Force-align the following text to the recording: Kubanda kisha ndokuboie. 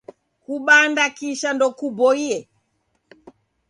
Kubanda 0.43 1.03
kisha 1.17 1.49
ndokuboie. 1.53 2.37